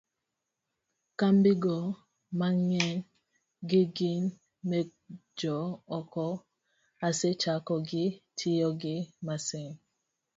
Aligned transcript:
kambigo 1.19 1.77
mang'eny 2.39 2.95
gi 3.69 3.81
gin 3.95 4.21
mekjo 4.69 5.57
oko, 5.97 6.27
asechako 7.07 7.75
gi 7.87 8.05
tiyo 8.37 8.69
gi 8.81 8.95
masin 9.25 9.69